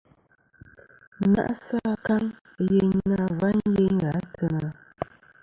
Ŋa'sɨ 1.31 1.77
akaŋ 1.93 2.23
yeyn 2.73 2.93
na 3.09 3.23
va 3.39 3.49
yeyn 3.73 3.93
gha 4.01 4.09
a 4.19 4.21
teyna. 4.33 4.67